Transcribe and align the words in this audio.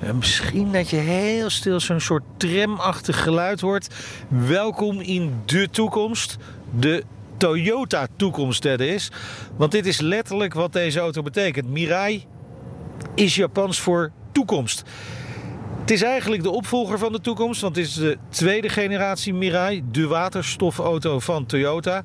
En 0.00 0.16
misschien 0.16 0.72
dat 0.72 0.90
je 0.90 0.96
heel 0.96 1.50
stil 1.50 1.80
zo'n 1.80 2.00
soort 2.00 2.22
tramachtig 2.36 3.22
geluid 3.22 3.60
hoort. 3.60 3.94
Welkom 4.28 5.00
in 5.00 5.40
de 5.44 5.68
toekomst. 5.70 6.36
De 6.78 7.04
Toyota 7.36 8.06
toekomst 8.16 8.62
dat 8.62 8.80
is. 8.80 9.10
Want 9.56 9.72
dit 9.72 9.86
is 9.86 10.00
letterlijk 10.00 10.54
wat 10.54 10.72
deze 10.72 11.00
auto 11.00 11.22
betekent. 11.22 11.68
Mirai 11.68 12.24
is 13.14 13.34
Japans 13.34 13.80
voor 13.80 14.10
toekomst. 14.32 14.82
Het 15.80 15.90
is 15.90 16.02
eigenlijk 16.02 16.42
de 16.42 16.50
opvolger 16.50 16.98
van 16.98 17.12
de 17.12 17.20
toekomst, 17.20 17.60
want 17.60 17.76
het 17.76 17.84
is 17.84 17.94
de 17.94 18.18
tweede 18.28 18.68
generatie 18.68 19.34
Mirai, 19.34 19.82
de 19.90 20.06
waterstofauto 20.06 21.18
van 21.18 21.46
Toyota. 21.46 22.02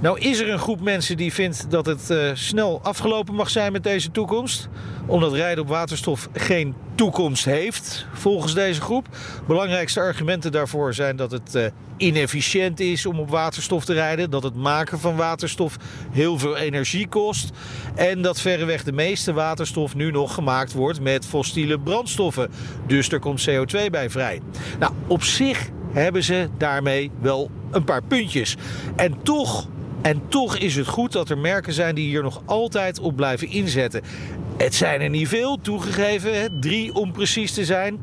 Nou 0.00 0.18
is 0.18 0.40
er 0.40 0.50
een 0.50 0.58
groep 0.58 0.80
mensen 0.80 1.16
die 1.16 1.32
vindt 1.32 1.70
dat 1.70 1.86
het 1.86 2.10
uh, 2.10 2.30
snel 2.34 2.80
afgelopen 2.82 3.34
mag 3.34 3.50
zijn 3.50 3.72
met 3.72 3.82
deze 3.82 4.10
toekomst. 4.10 4.68
Omdat 5.06 5.32
rijden 5.32 5.64
op 5.64 5.68
waterstof 5.68 6.28
geen 6.32 6.74
toekomst 6.94 7.44
heeft, 7.44 8.06
volgens 8.12 8.54
deze 8.54 8.80
groep. 8.80 9.08
Belangrijkste 9.46 10.00
argumenten 10.00 10.52
daarvoor 10.52 10.94
zijn 10.94 11.16
dat 11.16 11.30
het 11.30 11.54
uh, 11.54 11.64
inefficiënt 11.96 12.80
is 12.80 13.06
om 13.06 13.18
op 13.18 13.30
waterstof 13.30 13.84
te 13.84 13.92
rijden. 13.92 14.30
Dat 14.30 14.42
het 14.42 14.54
maken 14.54 14.98
van 14.98 15.16
waterstof 15.16 15.76
heel 16.10 16.38
veel 16.38 16.56
energie 16.56 17.08
kost. 17.08 17.50
En 17.94 18.22
dat 18.22 18.40
verreweg 18.40 18.84
de 18.84 18.92
meeste 18.92 19.32
waterstof 19.32 19.94
nu 19.94 20.10
nog 20.10 20.34
gemaakt 20.34 20.72
wordt 20.72 21.00
met 21.00 21.26
fossiele 21.26 21.80
brandstoffen. 21.80 22.50
Dus 22.86 23.08
er 23.08 23.18
komt 23.18 23.50
CO2 23.50 23.90
bij 23.90 24.10
vrij. 24.10 24.40
Nou, 24.78 24.92
op 25.06 25.22
zich 25.22 25.68
hebben 25.92 26.22
ze 26.22 26.48
daarmee 26.58 27.10
wel 27.20 27.50
een 27.70 27.84
paar 27.84 28.02
puntjes. 28.02 28.56
En 28.96 29.22
toch 29.22 29.68
en 30.02 30.22
toch 30.28 30.56
is 30.56 30.76
het 30.76 30.86
goed 30.86 31.12
dat 31.12 31.28
er 31.28 31.38
merken 31.38 31.72
zijn 31.72 31.94
die 31.94 32.06
hier 32.06 32.22
nog 32.22 32.42
altijd 32.44 33.00
op 33.00 33.16
blijven 33.16 33.48
inzetten. 33.48 34.02
Het 34.56 34.74
zijn 34.74 35.00
er 35.00 35.08
niet 35.08 35.28
veel, 35.28 35.58
toegegeven, 35.60 36.60
drie 36.60 36.94
om 36.94 37.12
precies 37.12 37.52
te 37.52 37.64
zijn. 37.64 38.00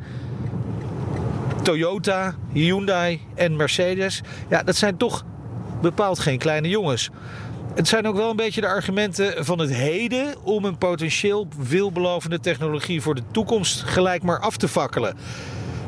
Toyota, 1.63 2.35
Hyundai 2.53 3.21
en 3.35 3.55
Mercedes. 3.55 4.21
Ja, 4.49 4.63
dat 4.63 4.75
zijn 4.75 4.97
toch 4.97 5.25
bepaald 5.81 6.19
geen 6.19 6.37
kleine 6.37 6.69
jongens. 6.69 7.09
Het 7.75 7.87
zijn 7.87 8.07
ook 8.07 8.15
wel 8.15 8.29
een 8.29 8.35
beetje 8.35 8.61
de 8.61 8.67
argumenten 8.67 9.45
van 9.45 9.59
het 9.59 9.73
heden 9.73 10.43
om 10.43 10.65
een 10.65 10.77
potentieel 10.77 11.47
veelbelovende 11.59 12.39
technologie 12.39 13.01
voor 13.01 13.15
de 13.15 13.23
toekomst 13.31 13.81
gelijk 13.81 14.23
maar 14.23 14.39
af 14.39 14.57
te 14.57 14.67
fakkelen. 14.67 15.17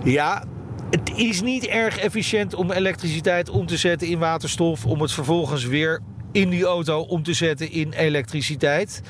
Ja, 0.03 0.43
het 0.89 1.11
is 1.15 1.41
niet 1.41 1.65
erg 1.65 1.97
efficiënt 1.97 2.53
om 2.53 2.71
elektriciteit 2.71 3.49
om 3.49 3.65
te 3.65 3.77
zetten 3.77 4.07
in 4.07 4.19
waterstof, 4.19 4.85
om 4.85 5.01
het 5.01 5.11
vervolgens 5.11 5.65
weer 5.65 6.01
in 6.31 6.49
die 6.49 6.65
auto 6.65 7.01
om 7.01 7.23
te 7.23 7.33
zetten 7.33 7.71
in 7.71 7.91
elektriciteit. 7.91 9.01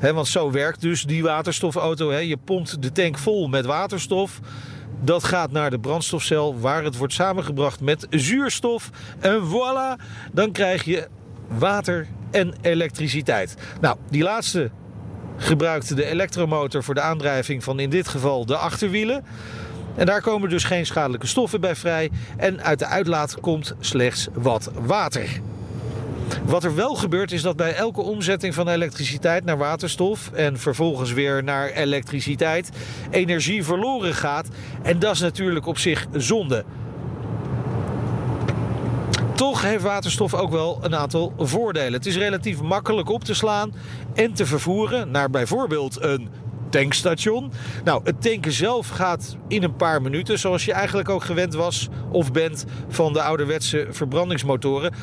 want 0.00 0.26
zo 0.26 0.50
werkt 0.50 0.80
dus 0.80 1.02
die 1.02 1.22
waterstofauto. 1.22 2.12
Je 2.12 2.36
pompt 2.36 2.82
de 2.82 2.92
tank 2.92 3.18
vol 3.18 3.48
met 3.48 3.64
waterstof. 3.64 4.40
Dat 5.00 5.24
gaat 5.24 5.52
naar 5.52 5.70
de 5.70 5.78
brandstofcel 5.78 6.58
waar 6.60 6.84
het 6.84 6.96
wordt 6.96 7.12
samengebracht 7.12 7.80
met 7.80 8.06
zuurstof. 8.10 8.90
En 9.20 9.40
voilà, 9.46 10.02
dan 10.32 10.52
krijg 10.52 10.84
je 10.84 11.08
water 11.48 12.06
en 12.30 12.54
elektriciteit. 12.60 13.54
Nou, 13.80 13.96
die 14.10 14.22
laatste 14.22 14.70
gebruikt 15.38 15.96
de 15.96 16.04
elektromotor 16.04 16.84
voor 16.84 16.94
de 16.94 17.00
aandrijving 17.00 17.64
van 17.64 17.80
in 17.80 17.90
dit 17.90 18.08
geval 18.08 18.46
de 18.46 18.56
achterwielen. 18.56 19.24
En 19.96 20.06
daar 20.06 20.20
komen 20.20 20.48
dus 20.48 20.64
geen 20.64 20.86
schadelijke 20.86 21.26
stoffen 21.26 21.60
bij 21.60 21.76
vrij. 21.76 22.10
En 22.36 22.62
uit 22.62 22.78
de 22.78 22.86
uitlaat 22.86 23.40
komt 23.40 23.74
slechts 23.80 24.28
wat 24.32 24.70
water. 24.74 25.40
Wat 26.44 26.64
er 26.64 26.74
wel 26.74 26.94
gebeurt 26.94 27.32
is 27.32 27.42
dat 27.42 27.56
bij 27.56 27.74
elke 27.74 28.00
omzetting 28.00 28.54
van 28.54 28.68
elektriciteit 28.68 29.44
naar 29.44 29.58
waterstof 29.58 30.30
en 30.32 30.58
vervolgens 30.58 31.12
weer 31.12 31.44
naar 31.44 31.68
elektriciteit 31.68 32.70
energie 33.10 33.64
verloren 33.64 34.14
gaat. 34.14 34.48
En 34.82 34.98
dat 34.98 35.12
is 35.14 35.20
natuurlijk 35.20 35.66
op 35.66 35.78
zich 35.78 36.06
zonde. 36.12 36.64
Toch 39.38 39.62
heeft 39.62 39.82
waterstof 39.82 40.34
ook 40.34 40.50
wel 40.50 40.78
een 40.82 40.96
aantal 40.96 41.32
voordelen. 41.36 41.92
Het 41.92 42.06
is 42.06 42.16
relatief 42.16 42.60
makkelijk 42.62 43.08
op 43.08 43.24
te 43.24 43.34
slaan 43.34 43.74
en 44.14 44.32
te 44.32 44.46
vervoeren 44.46 45.10
naar 45.10 45.30
bijvoorbeeld 45.30 46.02
een 46.02 46.28
tankstation. 46.70 47.52
Nou, 47.84 48.00
het 48.04 48.22
tanken 48.22 48.52
zelf 48.52 48.88
gaat 48.88 49.36
in 49.48 49.62
een 49.62 49.76
paar 49.76 50.02
minuten, 50.02 50.38
zoals 50.38 50.64
je 50.64 50.72
eigenlijk 50.72 51.08
ook 51.08 51.24
gewend 51.24 51.54
was 51.54 51.88
of 52.10 52.32
bent 52.32 52.64
van 52.88 53.12
de 53.12 53.22
ouderwetse 53.22 53.86
verbrandingsmotoren. 53.90 54.94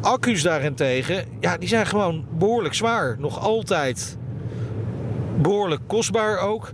Accu's 0.00 0.42
daarentegen, 0.42 1.24
ja, 1.40 1.56
die 1.56 1.68
zijn 1.68 1.86
gewoon 1.86 2.24
behoorlijk 2.38 2.74
zwaar. 2.74 3.16
Nog 3.18 3.40
altijd 3.40 4.18
behoorlijk 5.40 5.82
kostbaar 5.86 6.38
ook. 6.38 6.70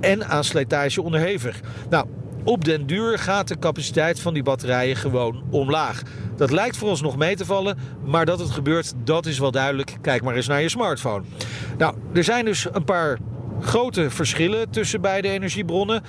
En 0.00 0.26
aan 0.28 0.44
slijtage 0.44 1.02
onderhevig. 1.02 1.60
Nou, 1.90 2.06
op 2.44 2.64
den 2.64 2.86
duur 2.86 3.18
gaat 3.18 3.48
de 3.48 3.58
capaciteit 3.58 4.20
van 4.20 4.34
die 4.34 4.42
batterijen 4.42 4.96
gewoon 4.96 5.42
omlaag. 5.50 6.02
Dat 6.36 6.50
lijkt 6.50 6.76
voor 6.76 6.88
ons 6.88 7.02
nog 7.02 7.16
mee 7.16 7.36
te 7.36 7.44
vallen, 7.44 7.78
maar 8.04 8.26
dat 8.26 8.38
het 8.38 8.50
gebeurt, 8.50 8.92
dat 9.04 9.26
is 9.26 9.38
wel 9.38 9.50
duidelijk. 9.50 9.96
Kijk 10.00 10.22
maar 10.22 10.34
eens 10.34 10.46
naar 10.46 10.62
je 10.62 10.68
smartphone. 10.68 11.24
Nou, 11.78 11.94
er 12.12 12.24
zijn 12.24 12.44
dus 12.44 12.66
een 12.72 12.84
paar 12.84 13.18
grote 13.60 14.10
verschillen 14.10 14.70
tussen 14.70 15.00
beide 15.00 15.28
energiebronnen. 15.28 16.02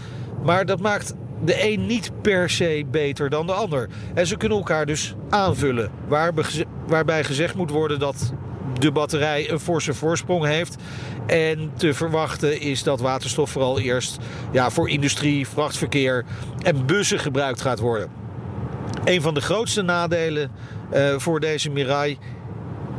Maar 0.44 0.66
dat 0.66 0.79
maakt 0.79 1.13
de 1.45 1.71
een 1.71 1.85
niet 1.85 2.11
per 2.21 2.50
se 2.50 2.85
beter 2.91 3.29
dan 3.29 3.45
de 3.45 3.53
ander. 3.53 3.89
En 4.13 4.27
ze 4.27 4.38
kunnen 4.38 4.57
elkaar 4.57 4.85
dus 4.85 5.15
aanvullen. 5.29 5.91
waarbij 6.88 7.23
gezegd 7.23 7.55
moet 7.55 7.71
worden 7.71 8.00
dat 8.00 8.33
de 8.79 8.91
batterij 8.91 9.51
een 9.51 9.59
forse 9.59 9.94
voorsprong 9.94 10.46
heeft. 10.46 10.75
En 11.25 11.72
te 11.78 11.94
verwachten 11.94 12.62
is 12.62 12.84
dat 12.84 13.00
waterstof 13.00 13.50
vooral 13.50 13.79
eerst 13.79 14.18
ja, 14.51 14.69
voor 14.69 14.90
industrie, 14.90 15.47
vrachtverkeer 15.47 16.25
en 16.63 16.85
bussen 16.85 17.19
gebruikt 17.19 17.62
gaat 17.62 17.79
worden. 17.79 18.09
Een 19.03 19.22
van 19.22 19.34
de 19.34 19.41
grootste 19.41 19.81
nadelen 19.81 20.51
uh, 20.94 21.18
voor 21.18 21.40
deze 21.40 21.69
Mirai 21.69 22.18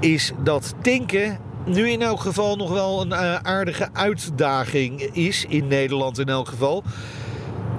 is 0.00 0.32
dat 0.42 0.74
tanken 0.82 1.38
nu 1.64 1.88
in 1.90 2.02
elk 2.02 2.20
geval 2.20 2.56
nog 2.56 2.70
wel 2.70 3.00
een 3.00 3.08
uh, 3.08 3.34
aardige 3.34 3.88
uitdaging 3.92 5.00
is. 5.00 5.44
In 5.48 5.66
Nederland 5.66 6.18
in 6.18 6.28
elk 6.28 6.48
geval. 6.48 6.82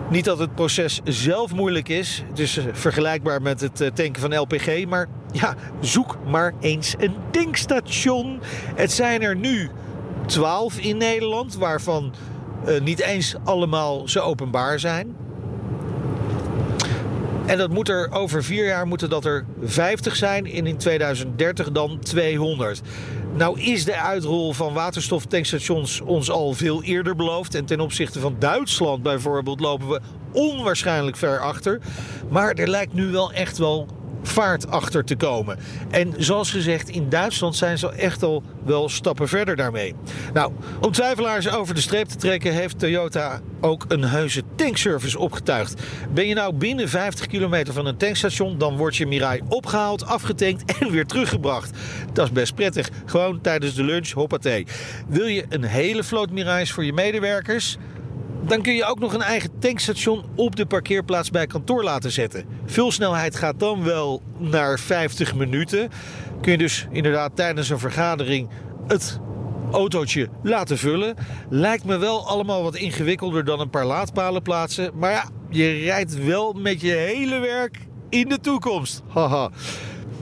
Niet 0.09 0.25
dat 0.25 0.39
het 0.39 0.55
proces 0.55 1.01
zelf 1.03 1.53
moeilijk 1.53 1.89
is. 1.89 2.23
Het 2.29 2.39
is 2.39 2.57
eh, 2.57 2.63
vergelijkbaar 2.71 3.41
met 3.41 3.61
het 3.61 3.81
eh, 3.81 3.91
tanken 3.91 4.21
van 4.21 4.37
LPG. 4.37 4.85
Maar 4.87 5.07
ja, 5.41 5.55
zoek 5.79 6.17
maar 6.25 6.53
eens 6.59 6.95
een 6.97 7.15
tankstation. 7.31 8.39
Het 8.75 8.91
zijn 8.91 9.21
er 9.21 9.35
nu 9.35 9.69
12 10.25 10.77
in 10.77 10.97
Nederland, 10.97 11.55
waarvan 11.55 12.13
uh, 12.67 12.81
niet 12.81 12.99
eens 12.99 13.35
allemaal 13.43 14.07
zo 14.07 14.19
openbaar 14.19 14.79
zijn. 14.79 15.15
En 17.45 17.57
dat 17.57 17.69
moet 17.69 17.89
er 17.89 18.11
over 18.11 18.43
vier 18.43 18.65
jaar 18.65 18.87
moeten 18.87 19.09
dat 19.09 19.25
er 19.25 19.45
50 19.63 20.15
zijn 20.15 20.45
en 20.45 20.67
in 20.67 20.77
2030 20.77 21.71
dan 21.71 21.99
200. 21.99 22.81
Nou 23.35 23.59
is 23.59 23.85
de 23.85 23.95
uitrol 23.95 24.53
van 24.53 24.73
waterstoftankstations 24.73 26.01
ons 26.01 26.31
al 26.31 26.53
veel 26.53 26.83
eerder 26.83 27.15
beloofd. 27.15 27.55
En 27.55 27.65
ten 27.65 27.79
opzichte 27.79 28.19
van 28.19 28.35
Duitsland 28.39 29.03
bijvoorbeeld 29.03 29.59
lopen 29.59 29.89
we 29.89 29.99
onwaarschijnlijk 30.31 31.17
ver 31.17 31.39
achter. 31.39 31.81
Maar 32.29 32.53
er 32.53 32.67
lijkt 32.67 32.93
nu 32.93 33.05
wel 33.11 33.31
echt 33.31 33.57
wel 33.57 33.87
vaart 34.27 34.71
achter 34.71 35.03
te 35.03 35.15
komen. 35.15 35.57
En 35.89 36.13
zoals 36.17 36.51
gezegd, 36.51 36.89
in 36.89 37.09
Duitsland 37.09 37.55
zijn 37.55 37.77
ze 37.77 37.91
echt 37.91 38.23
al 38.23 38.43
wel 38.65 38.89
stappen 38.89 39.27
verder 39.27 39.55
daarmee. 39.55 39.95
Nou, 40.33 40.51
om 40.81 40.91
twijfelaars 40.91 41.49
over 41.49 41.75
de 41.75 41.81
streep 41.81 42.07
te 42.07 42.15
trekken, 42.15 42.53
heeft 42.53 42.79
Toyota 42.79 43.41
ook 43.61 43.85
een 43.87 44.03
heuse 44.03 44.43
tankservice 44.55 45.19
opgetuigd. 45.19 45.81
Ben 46.13 46.27
je 46.27 46.33
nou 46.33 46.53
binnen 46.53 46.89
50 46.89 47.27
kilometer 47.27 47.73
van 47.73 47.85
een 47.85 47.97
tankstation, 47.97 48.57
dan 48.57 48.77
wordt 48.77 48.95
je 48.95 49.07
Mirai 49.07 49.41
opgehaald, 49.49 50.05
afgetankt 50.05 50.63
en 50.79 50.91
weer 50.91 51.05
teruggebracht. 51.05 51.77
Dat 52.13 52.25
is 52.25 52.31
best 52.31 52.55
prettig. 52.55 52.89
Gewoon 53.05 53.41
tijdens 53.41 53.73
de 53.73 53.83
lunch, 53.83 54.11
hoppatee. 54.11 54.65
Wil 55.07 55.25
je 55.25 55.45
een 55.49 55.63
hele 55.63 56.03
vloot 56.03 56.31
Mirais 56.31 56.71
voor 56.71 56.85
je 56.85 56.93
medewerkers? 56.93 57.77
Dan 58.47 58.61
kun 58.61 58.73
je 58.73 58.85
ook 58.85 58.99
nog 58.99 59.13
een 59.13 59.21
eigen 59.21 59.59
tankstation 59.59 60.23
op 60.35 60.55
de 60.55 60.65
parkeerplaats 60.65 61.29
bij 61.31 61.47
kantoor 61.47 61.83
laten 61.83 62.11
zetten. 62.11 62.45
Vulsnelheid 62.65 63.35
gaat 63.35 63.59
dan 63.59 63.83
wel 63.83 64.21
naar 64.37 64.79
50 64.79 65.35
minuten. 65.35 65.89
Kun 66.41 66.51
je 66.51 66.57
dus 66.57 66.87
inderdaad 66.91 67.35
tijdens 67.35 67.69
een 67.69 67.79
vergadering 67.79 68.49
het 68.87 69.19
autootje 69.71 70.29
laten 70.43 70.77
vullen. 70.77 71.15
Lijkt 71.49 71.83
me 71.83 71.97
wel 71.97 72.27
allemaal 72.27 72.63
wat 72.63 72.75
ingewikkelder 72.75 73.45
dan 73.45 73.59
een 73.59 73.69
paar 73.69 73.85
laadpalen 73.85 74.41
plaatsen. 74.41 74.91
Maar 74.95 75.11
ja, 75.11 75.29
je 75.49 75.71
rijdt 75.71 76.25
wel 76.25 76.53
met 76.53 76.81
je 76.81 76.91
hele 76.91 77.39
werk 77.39 77.79
in 78.09 78.29
de 78.29 78.39
toekomst. 78.39 79.01
Haha. 79.07 79.49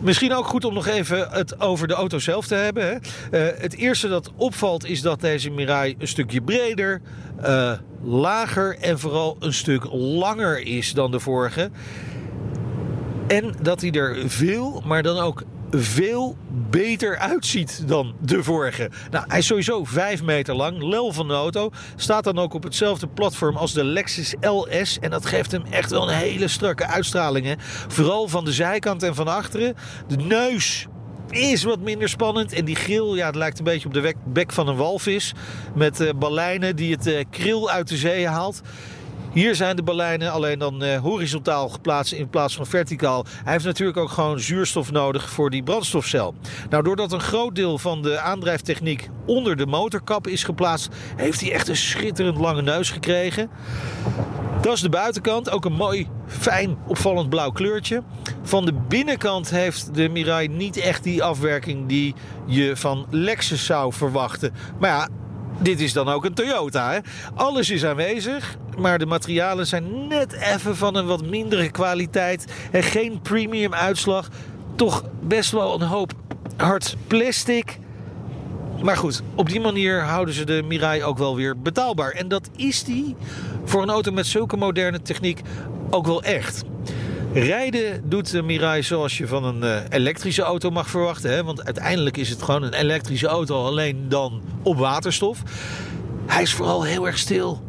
Misschien 0.04 0.34
ook 0.34 0.46
goed 0.46 0.66
om 0.66 0.74
nog 0.74 0.88
even 0.88 1.28
het 1.30 1.60
over 1.60 1.88
de 1.88 1.94
auto 1.94 2.20
zelf 2.20 2.48
te 2.48 2.56
hebben. 2.56 2.86
Hè. 2.86 2.94
Uh, 2.94 3.60
het 3.62 3.76
eerste 3.76 4.08
dat 4.08 4.32
opvalt 4.36 4.86
is 4.86 5.02
dat 5.02 5.22
deze 5.22 5.50
Mirai 5.50 5.96
een 5.98 6.08
stukje 6.08 6.42
breder, 6.42 7.02
uh, 7.44 7.72
lager 8.04 8.78
en 8.78 9.00
vooral 9.00 9.38
een 9.40 9.54
stuk 9.54 9.88
langer 9.92 10.60
is 10.60 10.94
dan 10.94 11.12
de 11.12 11.20
vorige. 11.20 11.70
En 13.28 13.56
dat 13.62 13.82
hij 13.82 13.92
er 13.92 14.30
veel, 14.30 14.84
maar 14.86 15.04
dan 15.04 15.18
ook 15.18 15.44
veel 15.76 16.38
beter 16.70 17.18
uitziet 17.18 17.84
dan 17.88 18.16
de 18.20 18.44
vorige. 18.44 18.90
Nou, 19.12 19.26
hij 19.28 19.38
is 19.38 19.46
sowieso 19.46 19.84
5 19.84 20.24
meter 20.24 20.56
lang, 20.56 20.84
lel 20.84 21.12
van 21.12 21.28
de 21.28 21.34
auto. 21.34 21.70
Staat 21.96 22.24
dan 22.24 22.40
ook 22.40 22.54
op 22.54 22.64
hetzelfde 22.64 23.08
platform 23.08 23.56
als 23.56 23.74
de 23.74 23.84
Lexus 23.84 24.36
LS. 24.42 24.98
En 25.00 25.10
dat 25.10 25.26
geeft 25.26 25.52
hem 25.52 25.64
echt 25.70 25.90
wel 25.90 26.10
een 26.10 26.16
hele 26.16 26.48
strakke 26.48 26.86
uitstraling. 26.86 27.46
Hè? 27.46 27.54
Vooral 27.88 28.28
van 28.28 28.46
de 28.46 28.52
zijkant 28.52 29.04
en 29.04 29.16
van 29.16 29.28
achteren. 29.28 29.76
De 30.08 30.16
neus 30.16 30.88
is 31.30 31.64
wat 31.64 31.80
minder 31.80 32.10
spannend. 32.10 32.54
En 32.54 32.66
die 32.66 32.76
grill, 32.76 33.16
ja, 33.16 33.26
het 33.26 33.36
lijkt 33.36 33.58
een 33.58 33.64
beetje 33.64 33.88
op 33.88 33.94
de 33.94 34.14
bek 34.26 34.52
van 34.52 34.68
een 34.68 34.76
walvis. 34.76 35.34
Met 35.76 36.00
uh, 36.00 36.10
baleinen 36.16 36.76
die 36.76 36.92
het 36.92 37.08
uh, 37.08 37.24
kril 37.30 37.70
uit 37.70 37.88
de 37.88 37.98
zee 37.98 38.28
haalt. 38.28 38.62
Hier 39.34 39.56
zijn 39.56 39.76
de 39.76 39.84
baleinen 39.84 40.32
alleen 40.32 40.60
dan 40.60 40.84
uh, 40.84 40.98
horizontaal 40.98 41.70
geplaatst 41.70 42.14
in 42.14 42.30
plaats 42.30 42.56
van 42.56 42.66
verticaal. 42.66 43.26
Hij 43.44 43.52
heeft 43.52 43.66
natuurlijk 43.66 43.98
ook 43.98 44.10
gewoon 44.10 44.40
zuurstof 44.40 44.92
nodig 44.92 45.30
voor 45.30 45.50
die 45.50 45.64
brandstofcel. 45.64 46.34
Nou, 46.70 46.84
doordat 46.84 47.12
een 47.12 47.20
groot 47.20 47.56
deel 47.56 47.78
van 47.78 48.02
de 48.02 48.20
aandrijftechniek 48.20 49.10
onder 49.26 49.56
de 49.56 49.66
motorkap 49.66 50.28
is 50.28 50.44
geplaatst, 50.44 50.90
heeft 51.16 51.42
hij 51.42 51.52
echt 51.52 51.68
een 51.68 51.78
schitterend 51.78 52.38
lange 52.38 52.62
neus 52.62 52.90
gekregen. 52.90 53.50
Dat 54.62 54.74
is 54.74 54.82
de 54.82 54.90
buitenkant, 54.90 55.50
ook 55.50 55.66
een 55.66 55.74
mooi, 55.74 56.08
fijn, 56.28 56.78
opvallend 56.88 57.30
blauw 57.30 57.52
kleurtje. 57.52 58.04
Van 58.44 58.66
de 58.66 58.74
binnenkant 58.74 59.50
heeft 59.50 59.96
de 59.96 60.10
Mirai 60.10 60.48
niet 60.48 60.78
echt 60.78 61.04
die 61.04 61.24
afwerking 61.24 61.88
die 61.88 62.16
je 62.46 62.76
van 62.76 63.06
Lexus 63.10 63.66
zou 63.66 63.94
verwachten. 63.94 64.54
Maar 64.80 64.90
ja, 64.90 65.08
dit 65.60 65.80
is 65.80 65.94
dan 65.94 66.10
ook 66.10 66.26
een 66.26 66.34
Toyota. 66.34 66.92
Hè? 66.92 67.00
Alles 67.36 67.70
is 67.70 67.86
aanwezig, 67.86 68.58
maar 68.78 69.00
de 69.00 69.06
materialen 69.06 69.68
zijn 69.68 70.08
net 70.08 70.34
even 70.34 70.76
van 70.76 70.96
een 70.96 71.06
wat 71.06 71.26
mindere 71.26 71.72
kwaliteit. 71.72 72.46
En 72.72 72.84
geen 72.84 73.22
premium 73.22 73.74
uitslag. 73.74 74.30
Toch 74.76 75.04
best 75.22 75.52
wel 75.52 75.82
een 75.82 75.88
hoop 75.88 76.14
hard 76.58 76.96
plastic. 77.08 77.80
Maar 78.82 78.98
goed, 78.98 79.22
op 79.36 79.50
die 79.50 79.60
manier 79.60 80.02
houden 80.02 80.34
ze 80.34 80.44
de 80.44 80.64
Mirai 80.66 81.04
ook 81.04 81.18
wel 81.18 81.36
weer 81.36 81.60
betaalbaar. 81.60 82.12
En 82.12 82.28
dat 82.28 82.50
is 82.56 82.84
die 82.84 83.16
voor 83.64 83.82
een 83.82 83.90
auto 83.90 84.12
met 84.12 84.26
zulke 84.26 84.58
moderne 84.58 85.02
techniek 85.02 85.42
ook 85.90 86.06
wel 86.06 86.24
echt. 86.24 86.64
Rijden 87.34 88.10
doet 88.10 88.32
de 88.32 88.42
Mirai 88.42 88.84
zoals 88.84 89.18
je 89.18 89.28
van 89.28 89.44
een 89.44 89.64
uh, 89.64 89.78
elektrische 89.90 90.42
auto 90.42 90.70
mag 90.70 90.90
verwachten. 90.90 91.32
Hè? 91.32 91.44
Want 91.44 91.66
uiteindelijk 91.66 92.18
is 92.18 92.30
het 92.30 92.42
gewoon 92.42 92.64
een 92.64 92.74
elektrische 92.74 93.28
auto, 93.28 93.66
alleen 93.66 94.10
dan 94.10 94.42
op 94.62 94.78
waterstof. 94.78 95.42
Hij 96.26 96.42
is 96.42 96.54
vooral 96.54 96.84
heel 96.84 97.08
erg 97.08 97.18
stil. 97.18 97.62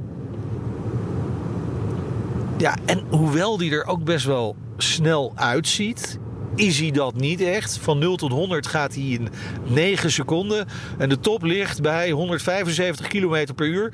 Ja, 2.58 2.76
en 2.84 3.02
hoewel 3.08 3.56
die 3.56 3.70
er 3.70 3.86
ook 3.86 4.04
best 4.04 4.26
wel 4.26 4.56
snel 4.76 5.32
uitziet, 5.34 6.18
is 6.56 6.80
hij 6.80 6.90
dat 6.90 7.14
niet 7.14 7.40
echt. 7.40 7.78
Van 7.78 7.98
0 7.98 8.16
tot 8.16 8.30
100 8.30 8.66
gaat 8.66 8.94
hij 8.94 9.04
in 9.04 9.28
9 9.64 10.10
seconden. 10.10 10.66
En 10.98 11.08
de 11.08 11.20
top 11.20 11.42
ligt 11.42 11.82
bij 11.82 12.10
175 12.10 13.06
km 13.06 13.46
per 13.54 13.66
uur. 13.66 13.92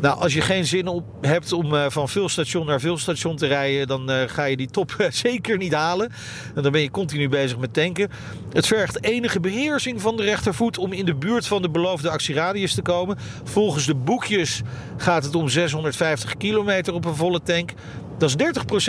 Nou, 0.00 0.20
als 0.20 0.34
je 0.34 0.40
geen 0.40 0.66
zin 0.66 0.86
op 0.86 1.04
hebt 1.20 1.52
om 1.52 1.74
uh, 1.74 1.84
van 1.88 2.08
veel 2.08 2.28
station 2.28 2.66
naar 2.66 2.80
veel 2.80 2.98
station 2.98 3.36
te 3.36 3.46
rijden, 3.46 3.86
dan 3.86 4.10
uh, 4.10 4.16
ga 4.26 4.44
je 4.44 4.56
die 4.56 4.70
top 4.70 4.96
zeker 5.10 5.56
niet 5.56 5.74
halen. 5.74 6.12
En 6.54 6.62
dan 6.62 6.72
ben 6.72 6.80
je 6.80 6.90
continu 6.90 7.28
bezig 7.28 7.58
met 7.58 7.72
tanken. 7.72 8.10
Het 8.52 8.66
vergt 8.66 9.04
enige 9.04 9.40
beheersing 9.40 10.00
van 10.00 10.16
de 10.16 10.22
rechtervoet 10.22 10.78
om 10.78 10.92
in 10.92 11.04
de 11.04 11.14
buurt 11.14 11.46
van 11.46 11.62
de 11.62 11.70
beloofde 11.70 12.10
actieradius 12.10 12.74
te 12.74 12.82
komen. 12.82 13.18
Volgens 13.44 13.86
de 13.86 13.94
boekjes 13.94 14.62
gaat 14.96 15.24
het 15.24 15.34
om 15.34 15.48
650 15.48 16.36
kilometer 16.36 16.94
op 16.94 17.04
een 17.04 17.14
volle 17.14 17.42
tank. 17.42 17.72
Dat 18.18 18.28
is 18.28 18.36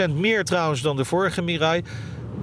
30% 0.09 0.13
meer 0.13 0.43
trouwens 0.43 0.81
dan 0.81 0.95
de 0.95 1.05
vorige 1.05 1.41
Mirai. 1.41 1.83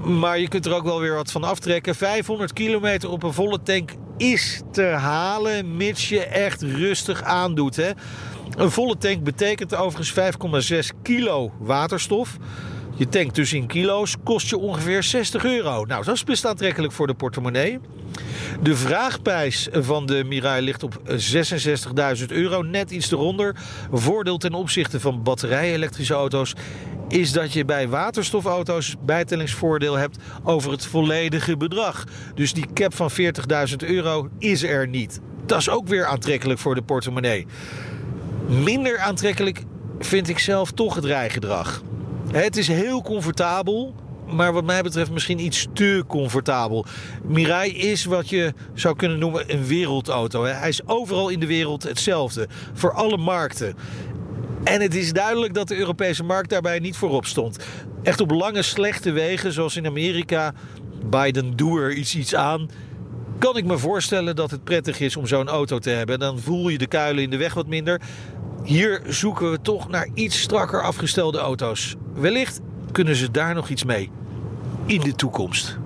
Maar 0.05 0.39
je 0.39 0.49
kunt 0.49 0.67
er 0.67 0.75
ook 0.75 0.85
wel 0.85 1.01
weer 1.01 1.15
wat 1.15 1.33
van 1.33 1.45
aftrekken. 1.45 1.95
500 1.95 2.53
kilometer 2.53 3.11
op 3.11 3.23
een 3.23 3.33
volle 3.33 3.63
tank 3.63 3.91
is 4.17 4.63
te 4.73 4.83
halen, 4.83 5.77
mits 5.77 6.09
je 6.09 6.25
echt 6.25 6.63
rustig 6.63 7.23
aandoet. 7.23 7.77
Hè? 7.77 7.91
Een 8.57 8.71
volle 8.71 8.99
tank 8.99 9.23
betekent 9.23 9.75
overigens 9.75 10.93
5,6 10.93 11.03
kilo 11.03 11.53
waterstof. 11.59 12.37
Je 12.97 13.09
tankt 13.09 13.35
dus 13.35 13.53
in 13.53 13.67
kilo's, 13.67 14.17
kost 14.25 14.49
je 14.49 14.59
ongeveer 14.59 15.03
60 15.03 15.45
euro. 15.45 15.85
Nou, 15.85 16.05
dat 16.05 16.15
is 16.15 16.25
best 16.25 16.47
aantrekkelijk 16.47 16.93
voor 16.93 17.07
de 17.07 17.15
portemonnee. 17.15 17.79
De 18.63 18.77
vraagprijs 18.77 19.69
van 19.73 20.07
de 20.07 20.25
Mirai 20.25 20.65
ligt 20.65 20.83
op 20.83 21.01
66.000 22.19 22.27
euro, 22.27 22.63
net 22.63 22.91
iets 22.91 23.11
eronder. 23.11 23.57
Voordeel 23.93 24.37
ten 24.37 24.55
opzichte 24.55 25.01
van 25.01 25.23
batterij-elektrische 25.23 26.15
auto's 26.15 26.55
is 27.09 27.33
dat 27.33 27.53
je 27.53 27.65
bij 27.65 27.89
waterstofauto's 27.89 28.95
bijtellingsvoordeel 29.05 29.95
hebt 29.95 30.19
over 30.43 30.71
het 30.71 30.87
volledige 30.87 31.57
bedrag. 31.57 32.05
Dus 32.35 32.53
die 32.53 32.67
cap 32.75 32.95
van 32.95 33.11
40.000 33.11 33.77
euro 33.77 34.29
is 34.39 34.63
er 34.63 34.89
niet. 34.89 35.21
Dat 35.47 35.59
is 35.59 35.71
ook 35.71 35.89
weer 35.89 36.07
aantrekkelijk 36.07 36.59
voor 36.61 36.75
de 36.75 36.83
portemonnee. 36.83 37.47
Minder 38.47 38.99
aantrekkelijk 38.99 39.63
vind 39.99 40.29
ik 40.29 40.39
zelf 40.39 40.73
toch 40.73 40.95
het 40.95 41.05
rijgedrag. 41.05 41.83
Het 42.33 42.57
is 42.57 42.69
heel 42.69 43.03
comfortabel, 43.03 43.95
maar 44.27 44.53
wat 44.53 44.65
mij 44.65 44.83
betreft 44.83 45.11
misschien 45.11 45.41
iets 45.41 45.67
te 45.73 46.05
comfortabel. 46.07 46.87
Mirai 47.25 47.71
is 47.77 48.05
wat 48.05 48.29
je 48.29 48.53
zou 48.75 48.97
kunnen 48.97 49.19
noemen 49.19 49.53
een 49.53 49.67
wereldauto. 49.67 50.45
Hij 50.45 50.69
is 50.69 50.87
overal 50.87 51.29
in 51.29 51.41
de 51.41 51.47
wereld 51.47 51.83
hetzelfde, 51.83 52.49
voor 52.73 52.93
alle 52.93 53.17
markten. 53.17 53.75
En 54.65 54.81
het 54.81 54.95
is 54.95 55.13
duidelijk 55.13 55.55
dat 55.55 55.69
de 55.69 55.77
Europese 55.77 56.25
markt 56.25 56.51
daarbij 56.51 56.79
niet 56.79 56.97
voorop 56.97 57.27
stond. 57.27 57.59
Echt 58.03 58.21
op 58.21 58.31
lange 58.31 58.63
slechte 58.63 59.11
wegen, 59.11 59.53
zoals 59.53 59.77
in 59.77 59.87
Amerika, 59.87 60.55
Biden 61.11 61.57
doe 61.57 61.81
er 61.81 61.93
iets, 61.93 62.17
iets 62.17 62.35
aan. 62.35 62.71
Kan 63.39 63.57
ik 63.57 63.65
me 63.65 63.79
voorstellen 63.79 64.37
dat 64.37 64.51
het 64.51 64.65
prettig 64.65 65.01
is 65.01 65.17
om 65.17 65.27
zo'n 65.27 65.49
auto 65.49 65.79
te 65.79 65.91
hebben. 65.91 66.19
Dan 66.19 66.39
voel 66.39 66.69
je 66.69 66.79
de 66.79 66.87
kuilen 66.87 67.23
in 67.23 67.31
de 67.31 67.37
weg 67.37 67.55
wat 67.55 67.67
minder. 67.67 68.01
Hier 68.63 69.03
zoeken 69.07 69.51
we 69.51 69.61
toch 69.61 69.89
naar 69.89 70.09
iets 70.15 70.41
strakker 70.41 70.83
afgestelde 70.83 71.39
auto's. 71.39 71.95
Wellicht 72.15 72.61
kunnen 72.93 73.17
ze 73.17 73.31
daar 73.31 73.55
nog 73.55 73.69
iets 73.69 73.85
mee 73.85 74.11
in 74.87 75.01
de 75.01 75.15
toekomst. 75.15 75.79